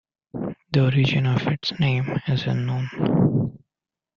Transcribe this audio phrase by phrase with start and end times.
[0.71, 3.59] The origin of its name is unknown.